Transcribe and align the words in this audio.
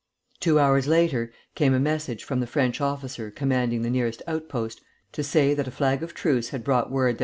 Two 0.39 0.57
hours 0.57 0.87
later, 0.87 1.31
came 1.53 1.75
a 1.75 1.79
message 1.79 2.23
from 2.23 2.39
the 2.39 2.47
French 2.47 2.81
officer 2.81 3.29
commanding 3.29 3.83
the 3.83 3.89
nearest 3.91 4.23
outpost 4.25 4.81
to 5.11 5.21
say 5.23 5.53
that 5.53 5.67
a 5.67 5.69
flag 5.71 6.01
of 6.01 6.15
truce 6.15 6.49
had 6.49 6.63
brought 6.63 6.89
word 6.89 7.17
that 7.19 7.19
M. 7.19 7.19